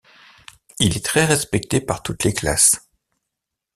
Il 0.79 0.97
est 0.97 1.05
très 1.05 1.25
respecté 1.25 1.79
par 1.79 2.01
toutes 2.01 2.23
les 2.23 2.33
classes. 2.33 2.89